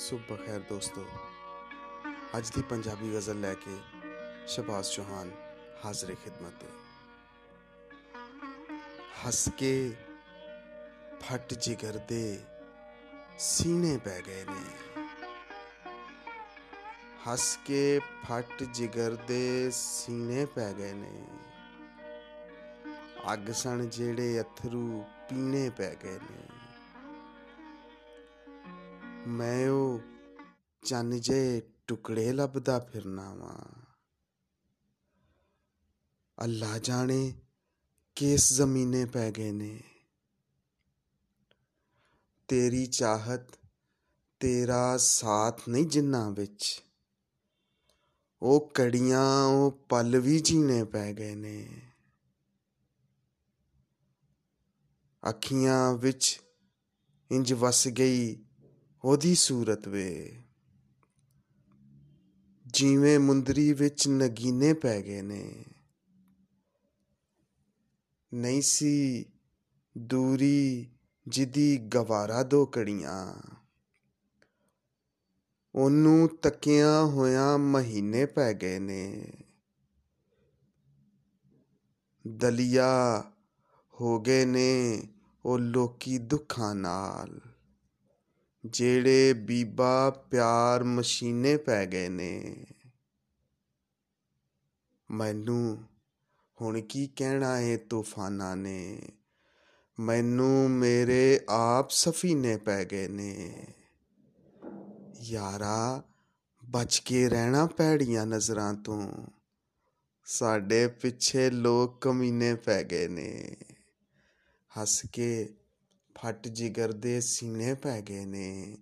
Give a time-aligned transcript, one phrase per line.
[0.00, 1.06] ਸੁਬਹ ਖੈਰ ਦੋਸਤੋ।
[2.38, 3.76] ਅੱਜ ਦੀ ਪੰਜਾਬੀ ਗਜ਼ਲ ਲੈ ਕੇ
[4.46, 5.30] ਸ਼ਬਾਸ਼ ਚੌਹਾਨ
[5.84, 6.66] ਹਾਜ਼ਰ ਖਿਦਮਤ ਤੇ।
[9.26, 9.96] ਹੱਸ ਕੇ
[11.20, 12.40] ਫਟ ਜਿਗਰ ਦੇ
[13.38, 15.00] ਸੀਨੇ ਪੈ ਗਏ ਨੇ।
[17.28, 21.24] ਹੱਸ ਕੇ ਫਟ ਜਿਗਰ ਦੇ ਸੀਨੇ ਪੈ ਗਏ ਨੇ।
[23.32, 26.59] ਅੱਗ ਸਣ ਜਿਹੜੇ ਅਥਰੂ ਪੀਣੇ ਪੈ ਗਏ ਨੇ।
[29.30, 30.00] ਮੈਂ ਉਹ
[30.82, 33.82] ਚੰਨ ਜੇ ਟੁਕੜੇ ਲੱਭਦਾ ਫਿਰਨਾ ਵਾਂ।
[36.44, 37.34] ਅੱਲਾ ਜਾਣੇ
[38.16, 39.82] ਕਿਸ ਜ਼ਮੀਨੇ ਪੈ ਗਏ ਨੇ।
[42.48, 43.58] ਤੇਰੀ ਚਾਹਤ,
[44.40, 46.82] ਤੇਰਾ ਸਾਥ ਨਹੀਂ ਜਿੰਨਾ ਵਿੱਚ।
[48.42, 51.82] ਉਹ ਕੜੀਆਂ, ਉਹ ਪਲ ਵੀ ਜੀਣੇ ਪੈ ਗਏ ਨੇ।
[55.28, 56.40] ਅੱਖੀਆਂ ਵਿੱਚ
[57.30, 58.44] ਇੰਜ ਵਸ ਗਈ
[59.04, 60.42] ਉਹਦੀ ਸੂਰਤ ਵੇ।
[62.66, 65.64] ਜਿਵੇਂ ਮੁੰਦਰੀ ਵਿੱਚ ਨਗੀਨੇ ਪੈ ਗਏ ਨੇ।
[68.34, 69.24] ਨਹੀਂ ਸੀ
[69.98, 70.88] ਦੂਰੀ
[71.28, 73.34] ਜਿਦੀ ਗਵਾਰਾ ਦੋ ਕੜੀਆਂ
[75.74, 79.32] ਉਹਨੂੰ ਤੱਕਿਆਂ ਹੋਇਆਂ ਮਹੀਨੇ ਪੈ ਗਏ ਨੇ।
[82.26, 83.24] ਦਲੀਆ
[84.00, 85.02] ਹੋ ਗਏ ਨੇ
[85.44, 87.49] ਉਹ ਲੋਕੀ ਦੁੱਖਾਂ ਨਾਲ।
[88.64, 92.66] ਜਿਹੜੇ ਬੀਬਾ ਪਿਆਰ ਮਸ਼ੀਨੇ ਪੈ ਗਏ ਨੇ।
[95.10, 95.84] ਮੈਨੂੰ
[96.60, 99.00] ਹੁਣ ਕੀ ਕਹਿਣਾ ਏ ਤੂਫਾਨਾਂ ਨੇ?
[100.00, 103.66] ਮੈਨੂੰ ਮੇਰੇ ਆਪ ਸਫੀਨੇ ਪੈ ਗਏ ਨੇ।
[105.20, 106.02] ਯਾਰਾ,
[106.64, 109.26] ਬਚ ਕੇ ਰਹਿਣਾ ਪੈੜੀਆਂ ਨਜ਼ਰਾਂ ਤੋਂ।
[110.24, 113.56] ਸਾਡੇ ਪਿੱਛੇ ਲੋਕ ਕਮੀਨੇ ਪੈ ਗਏ ਨੇ।
[114.80, 115.54] ਹੱਸ ਕੇ
[116.18, 118.78] ਫਟ ਜਿਗਰ ਦੇ ਸੀਨੇ ਪੈ ਗਏ ਨੇ,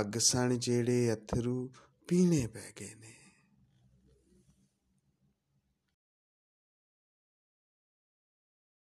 [0.00, 1.70] ਅੱਗ ਸਣ ਜਿਹੜੇ ਅਥਰੂ
[2.08, 3.21] ਪੀਨੇ ਪੈ ਗਏ ਨੇ।